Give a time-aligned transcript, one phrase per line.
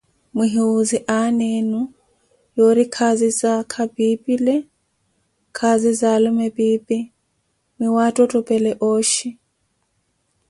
[0.35, 1.81] Muhiwuuze aana enu
[2.55, 4.55] yoori, khaazi za aakha pipile,
[5.57, 6.97] khaazi za alume piipi,
[7.79, 9.29] nwattottopele ooxhi.